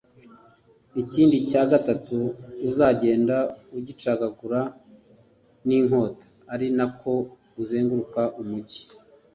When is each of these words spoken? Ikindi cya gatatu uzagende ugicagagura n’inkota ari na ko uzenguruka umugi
Ikindi 1.01 1.37
cya 1.49 1.63
gatatu 1.71 2.17
uzagende 2.67 3.37
ugicagagura 3.77 4.61
n’inkota 5.67 6.27
ari 6.53 6.67
na 6.77 6.85
ko 6.99 7.11
uzenguruka 7.61 8.21
umugi 8.41 8.81